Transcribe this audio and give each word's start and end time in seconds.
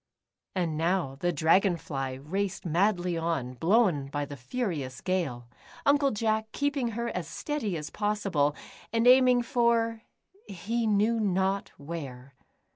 And 0.55 0.77
now 0.79 1.13
the 1.19 1.31
Dragon 1.31 1.77
fly 1.77 2.13
raced 2.13 2.65
madly 2.65 3.19
on, 3.19 3.53
blown 3.53 4.07
by 4.07 4.25
the 4.25 4.35
furious 4.35 4.99
gale, 4.99 5.47
Uncle 5.85 6.09
Jack 6.09 6.51
keeping 6.51 6.87
her 6.97 7.09
as 7.09 7.27
steady 7.27 7.77
as 7.77 7.91
possible, 7.91 8.55
and 8.91 9.05
aiming 9.05 9.43
for— 9.43 10.01
he 10.47 10.87
knew 10.87 11.19
not 11.19 11.69
where. 11.77 12.33